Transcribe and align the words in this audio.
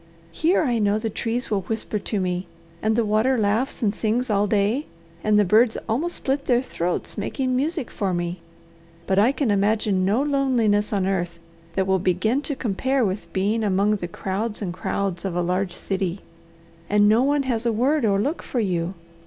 Here 0.31 0.63
I 0.63 0.79
know 0.79 0.97
the 0.97 1.11
trees 1.11 1.51
will 1.51 1.61
whisper 1.61 1.99
to 1.99 2.19
me, 2.19 2.47
and 2.81 2.95
the 2.95 3.05
water 3.05 3.37
laughs 3.37 3.83
and 3.83 3.93
sings 3.93 4.31
all 4.31 4.47
day, 4.47 4.87
and 5.23 5.37
the 5.37 5.45
birds 5.45 5.77
almost 5.87 6.15
split 6.15 6.45
their 6.45 6.63
throats 6.63 7.19
making 7.19 7.55
music 7.55 7.91
for 7.91 8.11
me; 8.11 8.41
but 9.05 9.19
I 9.19 9.31
can 9.31 9.51
imagine 9.51 10.03
no 10.03 10.23
loneliness 10.23 10.91
on 10.91 11.05
earth 11.05 11.37
that 11.75 11.85
will 11.85 11.99
begin 11.99 12.41
to 12.41 12.55
compare 12.55 13.05
with 13.05 13.31
being 13.31 13.63
among 13.63 13.97
the 13.97 14.07
crowds 14.07 14.59
and 14.59 14.73
crowds 14.73 15.23
of 15.23 15.35
a 15.35 15.41
large 15.43 15.73
city 15.73 16.21
and 16.89 17.07
no 17.07 17.21
one 17.21 17.43
has 17.43 17.63
a 17.67 17.71
word 17.71 18.03
or 18.03 18.19
look 18.19 18.41
for 18.41 18.59
you. 18.59 18.95